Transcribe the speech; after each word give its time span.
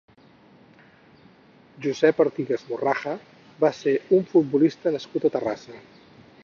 Josep 1.85 2.23
Artigas 2.25 2.65
Morraja 2.71 3.15
va 3.65 3.73
ser 3.83 3.95
un 4.21 4.27
futbolista 4.35 4.97
nascut 4.99 5.29
a 5.31 5.35
Terrassa. 5.39 5.83